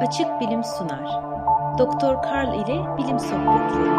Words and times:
Açık 0.00 0.40
Bilim 0.40 0.64
sunar. 0.64 1.22
Doktor 1.78 2.22
Karl 2.22 2.54
ile 2.54 2.96
Bilim 2.98 3.18
Sohbetleri. 3.18 3.90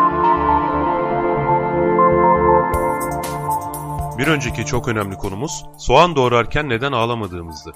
Bir 4.18 4.28
önceki 4.28 4.66
çok 4.66 4.88
önemli 4.88 5.18
konumuz 5.18 5.66
soğan 5.78 6.16
doğrarken 6.16 6.70
neden 6.70 6.92
ağlamadığımızdı. 6.92 7.72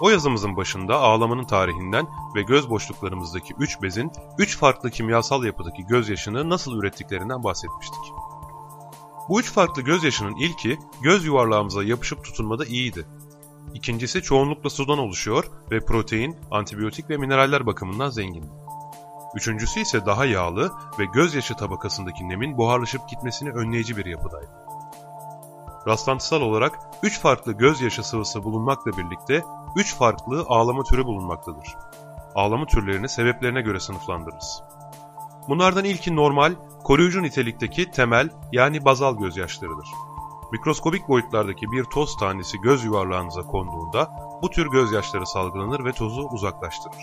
O 0.00 0.10
yazımızın 0.10 0.56
başında 0.56 0.96
ağlamanın 0.96 1.44
tarihinden 1.44 2.06
ve 2.34 2.42
göz 2.42 2.70
boşluklarımızdaki 2.70 3.54
3 3.58 3.82
bezin 3.82 4.12
3 4.38 4.58
farklı 4.58 4.90
kimyasal 4.90 5.44
yapıdaki 5.44 5.86
gözyaşını 5.86 6.50
nasıl 6.50 6.78
ürettiklerinden 6.78 7.44
bahsetmiştik. 7.44 8.12
Bu 9.28 9.40
üç 9.40 9.52
farklı 9.52 9.82
gözyaşının 9.82 10.36
ilki 10.36 10.78
göz 11.02 11.24
yuvarlağımıza 11.24 11.84
yapışıp 11.84 12.24
tutunmada 12.24 12.64
iyiydi. 12.64 13.06
İkincisi 13.74 14.22
çoğunlukla 14.22 14.70
sudan 14.70 14.98
oluşuyor 14.98 15.50
ve 15.70 15.80
protein, 15.80 16.36
antibiyotik 16.50 17.10
ve 17.10 17.16
mineraller 17.16 17.66
bakımından 17.66 18.10
zengindi. 18.10 18.46
Üçüncüsü 19.36 19.80
ise 19.80 20.06
daha 20.06 20.24
yağlı 20.24 20.72
ve 20.98 21.04
gözyaşı 21.04 21.54
tabakasındaki 21.54 22.28
nemin 22.28 22.58
buharlaşıp 22.58 23.08
gitmesini 23.08 23.50
önleyici 23.50 23.96
bir 23.96 24.06
yapıdaydı. 24.06 24.50
Rastlantısal 25.86 26.40
olarak 26.40 26.78
3 27.02 27.20
farklı 27.20 27.52
gözyaşı 27.52 28.04
sıvısı 28.04 28.44
bulunmakla 28.44 28.92
birlikte 28.92 29.42
3 29.76 29.96
farklı 29.96 30.44
ağlama 30.48 30.82
türü 30.82 31.04
bulunmaktadır. 31.04 31.76
Ağlama 32.34 32.66
türlerini 32.66 33.08
sebeplerine 33.08 33.62
göre 33.62 33.80
sınıflandırırız. 33.80 34.62
Bunlardan 35.48 35.84
ilki 35.84 36.16
normal, 36.16 36.54
koruyucu 36.84 37.22
nitelikteki 37.22 37.90
temel 37.90 38.28
yani 38.52 38.84
bazal 38.84 39.18
gözyaşlarıdır. 39.18 39.88
Mikroskobik 40.52 41.08
boyutlardaki 41.08 41.72
bir 41.72 41.84
toz 41.84 42.16
tanesi 42.16 42.58
göz 42.58 42.84
yuvarlağınıza 42.84 43.42
konduğunda 43.42 44.10
bu 44.42 44.50
tür 44.50 44.66
gözyaşları 44.66 45.26
salgılanır 45.26 45.84
ve 45.84 45.92
tozu 45.92 46.22
uzaklaştırır. 46.22 47.02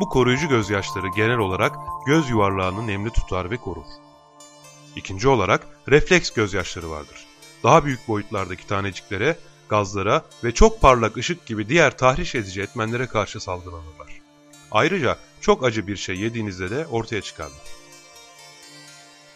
Bu 0.00 0.08
koruyucu 0.08 0.48
gözyaşları 0.48 1.08
genel 1.16 1.38
olarak 1.38 1.76
göz 2.06 2.30
yuvarlağını 2.30 2.86
nemli 2.86 3.10
tutar 3.10 3.50
ve 3.50 3.56
korur. 3.56 3.86
İkinci 4.96 5.28
olarak 5.28 5.66
refleks 5.88 6.30
gözyaşları 6.30 6.90
vardır. 6.90 7.26
Daha 7.62 7.84
büyük 7.84 8.08
boyutlardaki 8.08 8.66
taneciklere, 8.66 9.38
gazlara 9.68 10.22
ve 10.44 10.54
çok 10.54 10.80
parlak 10.80 11.16
ışık 11.16 11.46
gibi 11.46 11.68
diğer 11.68 11.98
tahriş 11.98 12.34
edici 12.34 12.62
etmenlere 12.62 13.06
karşı 13.06 13.40
salgılanırlar. 13.40 14.20
Ayrıca 14.70 15.18
çok 15.40 15.64
acı 15.64 15.86
bir 15.86 15.96
şey 15.96 16.16
yediğinizde 16.16 16.70
de 16.70 16.86
ortaya 16.86 17.22
çıkarlar. 17.22 17.68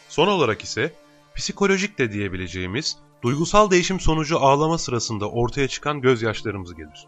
Son 0.08 0.28
olarak 0.28 0.64
ise 0.64 0.94
psikolojik 1.34 1.98
de 1.98 2.12
diyebileceğimiz 2.12 2.96
duygusal 3.22 3.70
değişim 3.70 4.00
sonucu 4.00 4.38
ağlama 4.40 4.78
sırasında 4.78 5.30
ortaya 5.30 5.68
çıkan 5.68 6.00
gözyaşlarımız 6.00 6.74
gelir. 6.74 7.06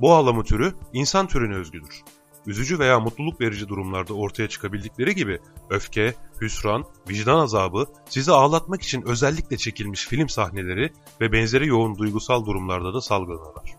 Bu 0.00 0.12
ağlama 0.12 0.42
türü 0.42 0.74
insan 0.92 1.26
türüne 1.26 1.54
özgüdür. 1.54 2.02
Üzücü 2.46 2.78
veya 2.78 3.00
mutluluk 3.00 3.40
verici 3.40 3.68
durumlarda 3.68 4.14
ortaya 4.14 4.48
çıkabildikleri 4.48 5.14
gibi 5.14 5.40
öfke, 5.70 6.14
hüsran, 6.40 6.84
vicdan 7.08 7.38
azabı, 7.38 7.86
sizi 8.08 8.32
ağlatmak 8.32 8.82
için 8.82 9.02
özellikle 9.02 9.56
çekilmiş 9.56 10.06
film 10.06 10.28
sahneleri 10.28 10.92
ve 11.20 11.32
benzeri 11.32 11.66
yoğun 11.66 11.98
duygusal 11.98 12.46
durumlarda 12.46 12.94
da 12.94 13.00
salgılanırlar. 13.00 13.74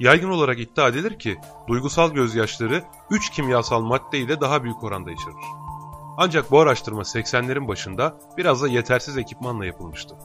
Yaygın 0.00 0.30
olarak 0.30 0.60
iddia 0.60 0.88
edilir 0.88 1.18
ki 1.18 1.36
duygusal 1.68 2.10
gözyaşları 2.10 2.84
3 3.10 3.30
kimyasal 3.30 3.82
madde 3.82 4.18
ile 4.18 4.40
daha 4.40 4.64
büyük 4.64 4.84
oranda 4.84 5.10
içerir. 5.12 5.63
Ancak 6.16 6.50
bu 6.50 6.60
araştırma 6.60 7.02
80'lerin 7.02 7.68
başında 7.68 8.16
biraz 8.36 8.62
da 8.62 8.68
yetersiz 8.68 9.16
ekipmanla 9.16 9.66
yapılmıştı. 9.66 10.16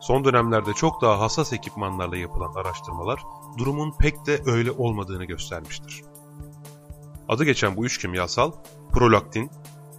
Son 0.00 0.24
dönemlerde 0.24 0.72
çok 0.72 1.02
daha 1.02 1.20
hassas 1.20 1.52
ekipmanlarla 1.52 2.16
yapılan 2.16 2.54
araştırmalar 2.54 3.22
durumun 3.58 3.94
pek 3.98 4.26
de 4.26 4.42
öyle 4.46 4.70
olmadığını 4.70 5.24
göstermiştir. 5.24 6.02
Adı 7.28 7.44
geçen 7.44 7.76
bu 7.76 7.84
üç 7.84 7.98
kimyasal 7.98 8.52
prolaktin, 8.92 9.50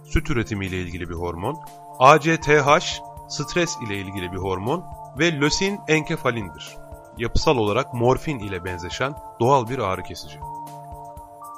süt 0.04 0.30
üretimiyle 0.30 0.76
ilgili 0.76 1.08
bir 1.08 1.14
hormon, 1.14 1.60
ACTH, 1.98 3.00
stres 3.28 3.76
ile 3.86 3.98
ilgili 3.98 4.32
bir 4.32 4.38
hormon 4.38 4.84
ve 5.18 5.40
lösin 5.40 5.80
enkefalindir. 5.88 6.76
Yapısal 7.18 7.56
olarak 7.56 7.94
morfin 7.94 8.38
ile 8.38 8.64
benzeşen 8.64 9.14
doğal 9.40 9.68
bir 9.68 9.78
ağrı 9.78 10.02
kesici. 10.02 10.40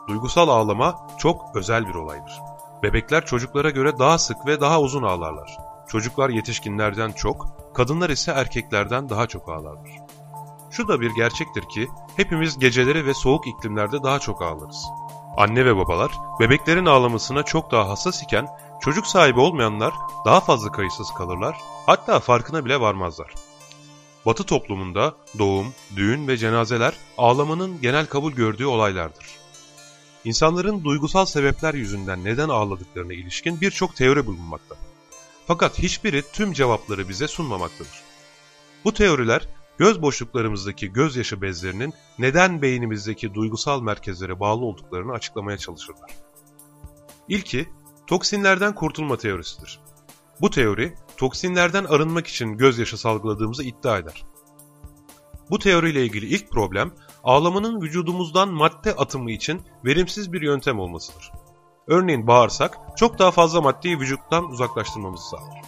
Duygusal 0.09 0.49
ağlama 0.49 1.07
çok 1.19 1.57
özel 1.57 1.89
bir 1.89 1.95
olaydır. 1.95 2.50
Bebekler 2.83 3.27
çocuklara 3.27 3.71
göre 3.71 3.99
daha 3.99 4.19
sık 4.19 4.47
ve 4.47 4.61
daha 4.61 4.81
uzun 4.81 5.03
ağlarlar. 5.03 5.57
Çocuklar 5.89 6.31
yetişkinlerden 6.31 7.13
çok, 7.13 7.47
kadınlar 7.75 8.11
ise 8.11 8.33
erkeklerden 8.33 9.09
daha 9.09 9.27
çok 9.27 9.49
ağlarlar. 9.49 9.91
Şu 10.71 10.89
da 10.89 11.01
bir 11.01 11.11
gerçektir 11.11 11.63
ki 11.69 11.89
hepimiz 12.17 12.59
geceleri 12.59 13.07
ve 13.07 13.15
soğuk 13.15 13.47
iklimlerde 13.47 14.03
daha 14.03 14.19
çok 14.19 14.43
ağlarız. 14.43 14.87
Anne 15.37 15.65
ve 15.65 15.77
babalar 15.77 16.11
bebeklerin 16.41 16.87
ağlamasına 16.87 17.43
çok 17.43 17.71
daha 17.71 17.89
hassas 17.89 18.23
iken 18.23 18.49
çocuk 18.81 19.07
sahibi 19.07 19.41
olmayanlar 19.41 19.95
daha 20.25 20.41
fazla 20.41 20.73
kayıtsız 20.73 21.11
kalırlar 21.11 21.57
hatta 21.87 22.21
farkına 22.21 22.65
bile 22.65 22.81
varmazlar. 22.81 23.35
Batı 24.27 24.45
toplumunda 24.45 25.15
doğum, 25.39 25.67
düğün 25.97 26.29
ve 26.29 26.37
cenazeler 26.37 26.95
ağlamanın 27.19 27.81
genel 27.81 28.07
kabul 28.07 28.33
gördüğü 28.33 28.67
olaylardır. 28.67 29.40
İnsanların 30.25 30.85
duygusal 30.85 31.27
sebepler 31.27 31.75
yüzünden 31.75 32.25
neden 32.25 32.49
ağladıklarına 32.49 33.13
ilişkin 33.13 33.61
birçok 33.61 33.97
teori 33.97 34.27
bulunmakta. 34.27 34.77
Fakat 35.47 35.79
hiçbiri 35.79 36.23
tüm 36.33 36.53
cevapları 36.53 37.09
bize 37.09 37.29
sunmamaktadır. 37.29 38.03
Bu 38.85 38.95
teoriler 38.95 39.49
göz 39.79 40.03
boşluklarımızdaki 40.03 40.93
gözyaşı 40.93 41.43
bezlerinin 41.43 41.95
neden 42.19 42.63
beynimizdeki 42.63 43.35
duygusal 43.35 43.83
merkezlere 43.83 44.41
bağlı 44.41 44.65
olduklarını 44.65 45.13
açıklamaya 45.13 45.59
çalışırlar. 45.59 46.11
İlki, 47.29 47.69
toksinlerden 48.07 48.75
kurtulma 48.75 49.17
teorisidir. 49.17 49.81
Bu 50.41 50.51
teori, 50.51 50.95
toksinlerden 51.17 51.85
arınmak 51.85 52.27
için 52.27 52.57
gözyaşı 52.59 52.99
salgıladığımızı 52.99 53.65
iddia 53.65 53.99
eder. 53.99 54.25
Bu 55.51 55.59
teoriyle 55.59 56.05
ilgili 56.05 56.27
ilk 56.27 56.51
problem, 56.51 56.93
ağlamanın 57.25 57.81
vücudumuzdan 57.81 58.49
madde 58.49 58.95
atımı 58.95 59.31
için 59.31 59.63
verimsiz 59.85 60.33
bir 60.33 60.43
yöntem 60.43 60.81
olmasıdır. 60.81 61.33
Örneğin 61.87 62.27
bağırsak, 62.27 62.79
çok 62.97 63.19
daha 63.19 63.31
fazla 63.31 63.61
maddeyi 63.61 63.99
vücuttan 63.99 64.51
uzaklaştırmamızı 64.51 65.29
sağlar. 65.29 65.63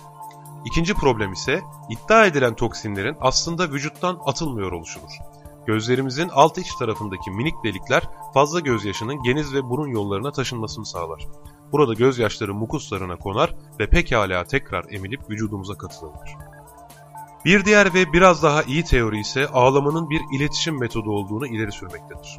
İkinci 0.65 0.95
problem 0.95 1.33
ise 1.33 1.61
iddia 1.91 2.27
edilen 2.27 2.55
toksinlerin 2.55 3.17
aslında 3.21 3.71
vücuttan 3.71 4.19
atılmıyor 4.27 4.73
oluşudur. 4.73 5.13
Gözlerimizin 5.67 6.29
alt 6.29 6.59
iç 6.59 6.75
tarafındaki 6.75 7.31
minik 7.31 7.65
delikler 7.65 8.03
fazla 8.35 8.61
gözyaşının 8.61 9.23
geniz 9.23 9.55
ve 9.55 9.65
burun 9.65 9.89
yollarına 9.89 10.33
taşınmasını 10.33 10.87
sağlar. 10.87 11.29
Burada 11.73 11.95
gözyaşları 11.95 12.55
mukuslarına 12.55 13.17
konar 13.17 13.55
ve 13.81 13.89
pekala 13.89 14.45
tekrar 14.45 14.85
emilip 14.91 15.31
vücudumuza 15.31 15.75
katılırlar. 15.75 16.52
Bir 17.45 17.65
diğer 17.65 17.95
ve 17.95 18.13
biraz 18.13 18.43
daha 18.43 18.63
iyi 18.63 18.85
teori 18.85 19.21
ise 19.21 19.49
ağlamanın 19.49 20.11
bir 20.11 20.21
iletişim 20.33 20.81
metodu 20.81 21.11
olduğunu 21.11 21.47
ileri 21.47 21.73
sürmektedir. 21.73 22.39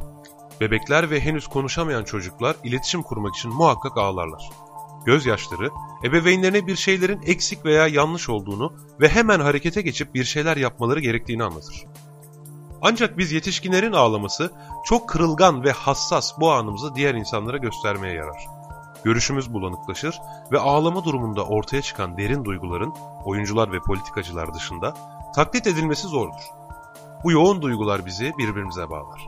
Bebekler 0.61 1.09
ve 1.09 1.19
henüz 1.19 1.47
konuşamayan 1.47 2.03
çocuklar 2.03 2.55
iletişim 2.63 3.03
kurmak 3.03 3.35
için 3.35 3.51
muhakkak 3.51 3.97
ağlarlar. 3.97 4.49
Gözyaşları, 5.05 5.69
ebeveynlerine 6.03 6.67
bir 6.67 6.75
şeylerin 6.75 7.21
eksik 7.25 7.65
veya 7.65 7.87
yanlış 7.87 8.29
olduğunu 8.29 8.73
ve 9.01 9.09
hemen 9.09 9.39
harekete 9.39 9.81
geçip 9.81 10.13
bir 10.13 10.23
şeyler 10.23 10.57
yapmaları 10.57 10.99
gerektiğini 10.99 11.43
anlatır. 11.43 11.85
Ancak 12.81 13.17
biz 13.17 13.31
yetişkinlerin 13.31 13.93
ağlaması 13.93 14.51
çok 14.85 15.09
kırılgan 15.09 15.63
ve 15.63 15.71
hassas 15.71 16.39
bu 16.39 16.51
anımızı 16.51 16.95
diğer 16.95 17.15
insanlara 17.15 17.57
göstermeye 17.57 18.13
yarar. 18.13 18.62
Görüşümüz 19.03 19.53
bulanıklaşır 19.53 20.21
ve 20.51 20.59
ağlama 20.59 21.03
durumunda 21.03 21.45
ortaya 21.45 21.81
çıkan 21.81 22.17
derin 22.17 22.45
duyguların 22.45 22.93
oyuncular 23.25 23.71
ve 23.71 23.79
politikacılar 23.79 24.53
dışında 24.53 24.93
taklit 25.35 25.67
edilmesi 25.67 26.07
zordur. 26.07 26.43
Bu 27.23 27.31
yoğun 27.31 27.61
duygular 27.61 28.05
bizi 28.05 28.33
birbirimize 28.37 28.89
bağlar. 28.89 29.27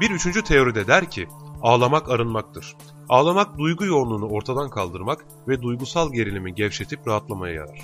Bir 0.00 0.10
üçüncü 0.10 0.44
teoride 0.44 0.86
der 0.86 1.10
ki, 1.10 1.28
ağlamak 1.62 2.10
arınmaktır. 2.10 2.76
Ağlamak 3.08 3.58
duygu 3.58 3.84
yoğunluğunu 3.84 4.28
ortadan 4.28 4.70
kaldırmak 4.70 5.24
ve 5.48 5.62
duygusal 5.62 6.12
gerilimi 6.12 6.54
gevşetip 6.54 7.08
rahatlamaya 7.08 7.54
yarar. 7.54 7.80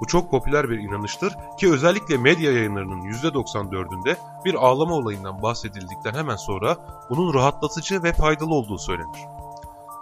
Bu 0.00 0.06
çok 0.06 0.30
popüler 0.30 0.70
bir 0.70 0.78
inanıştır 0.78 1.34
ki 1.58 1.72
özellikle 1.72 2.16
medya 2.16 2.52
yayınlarının 2.52 3.00
%94'ünde 3.00 4.16
bir 4.44 4.54
ağlama 4.54 4.94
olayından 4.94 5.42
bahsedildikten 5.42 6.14
hemen 6.14 6.36
sonra 6.36 6.76
bunun 7.10 7.34
rahatlatıcı 7.34 8.02
ve 8.02 8.12
faydalı 8.12 8.54
olduğu 8.54 8.78
söylenir. 8.78 9.35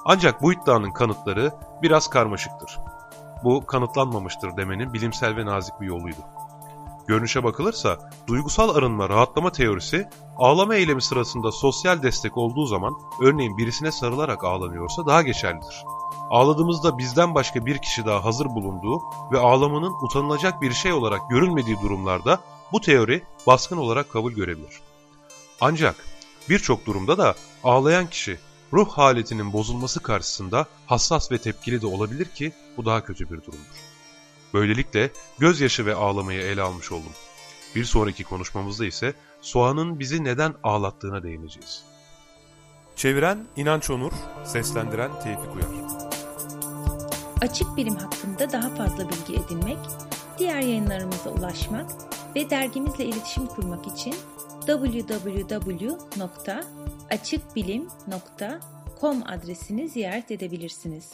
Ancak 0.05 0.43
bu 0.43 0.53
iddianın 0.53 0.91
kanıtları 0.91 1.53
biraz 1.83 2.09
karmaşıktır. 2.09 2.79
Bu 3.45 3.67
kanıtlanmamıştır 3.67 4.57
demenin 4.57 4.93
bilimsel 4.93 5.37
ve 5.37 5.47
nazik 5.47 5.81
bir 5.81 5.87
yoluydu. 5.87 6.19
Görünüşe 7.07 7.45
bakılırsa 7.45 8.11
duygusal 8.27 8.75
arınma 8.75 9.09
rahatlama 9.09 9.53
teorisi 9.53 10.09
ağlama 10.37 10.75
eylemi 10.75 11.03
sırasında 11.03 11.53
sosyal 11.53 12.03
destek 12.03 12.37
olduğu 12.37 12.67
zaman 12.67 12.95
örneğin 13.23 13.59
birisine 13.59 13.93
sarılarak 13.93 14.45
ağlanıyorsa 14.45 15.07
daha 15.07 15.23
geçerlidir. 15.23 15.85
Ağladığımızda 16.31 16.99
bizden 16.99 17.35
başka 17.35 17.67
bir 17.67 17.79
kişi 17.79 18.07
daha 18.07 18.25
hazır 18.25 18.47
bulunduğu 18.47 19.03
ve 19.33 19.39
ağlamanın 19.39 19.93
utanılacak 20.03 20.63
bir 20.63 20.73
şey 20.73 20.93
olarak 20.93 21.31
görülmediği 21.31 21.77
durumlarda 21.83 22.39
bu 22.73 22.81
teori 22.81 23.25
baskın 23.47 23.77
olarak 23.77 24.13
kabul 24.13 24.33
görebilir. 24.33 24.81
Ancak 25.61 25.97
Birçok 26.49 26.87
durumda 26.87 27.19
da 27.19 27.35
ağlayan 27.65 28.07
kişi 28.07 28.39
ruh 28.75 28.89
haletinin 28.89 29.53
bozulması 29.53 30.01
karşısında 30.01 30.67
hassas 30.87 31.33
ve 31.33 31.39
tepkili 31.39 31.83
de 31.83 31.87
olabilir 31.87 32.25
ki 32.25 32.53
bu 32.77 32.85
daha 32.85 33.05
kötü 33.05 33.25
bir 33.25 33.37
durumdur. 33.37 33.85
Böylelikle 34.55 35.11
gözyaşı 35.39 35.87
ve 35.87 35.95
ağlamayı 35.95 36.41
ele 36.41 36.63
almış 36.63 36.93
oldum. 36.93 37.13
Bir 37.75 37.85
sonraki 37.85 38.25
konuşmamızda 38.25 38.87
ise 38.87 39.15
soğanın 39.41 39.99
bizi 39.99 40.25
neden 40.25 40.55
ağlattığına 40.63 41.23
değineceğiz. 41.23 41.83
Çeviren 42.97 43.47
İnanç 43.57 43.91
Onur, 43.91 44.13
seslendiren 44.45 45.21
Tevfik 45.21 45.57
Uyar. 45.57 45.69
Açık 47.41 47.77
bilim 47.77 47.97
hakkında 47.97 48.53
daha 48.53 48.75
fazla 48.75 49.11
bilgi 49.11 49.35
edinmek, 49.35 49.79
diğer 50.39 50.61
yayınlarımıza 50.61 51.31
ulaşmak 51.31 51.91
ve 52.35 52.51
dergimizle 52.51 53.05
iletişim 53.05 53.47
kurmak 53.47 53.87
için 53.87 54.15
www.açıkbilim.com 54.67 56.84
adresini 59.23 59.89
ziyaret 59.89 60.31
edebilirsiniz. 60.31 61.13